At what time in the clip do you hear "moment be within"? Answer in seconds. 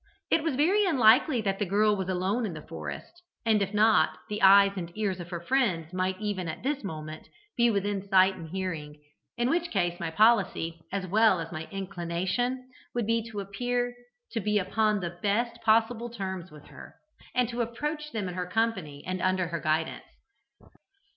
6.83-8.01